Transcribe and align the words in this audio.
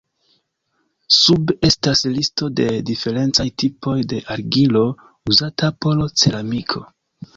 Sube 1.17 1.55
estas 1.67 2.01
listo 2.15 2.49
de 2.61 2.65
diferencaj 2.87 3.47
tipoj 3.65 3.95
de 4.15 4.23
argilo 4.37 4.83
uzata 5.35 5.71
por 5.85 6.03
ceramiko. 6.23 6.83